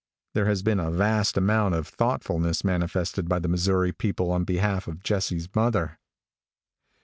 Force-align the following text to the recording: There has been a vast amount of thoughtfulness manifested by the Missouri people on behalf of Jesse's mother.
There 0.33 0.47
has 0.47 0.63
been 0.63 0.79
a 0.79 0.89
vast 0.89 1.37
amount 1.37 1.75
of 1.75 1.87
thoughtfulness 1.87 2.63
manifested 2.63 3.29
by 3.29 3.37
the 3.37 3.47
Missouri 3.47 3.91
people 3.91 4.31
on 4.31 4.45
behalf 4.45 4.87
of 4.87 5.03
Jesse's 5.03 5.53
mother. 5.55 5.99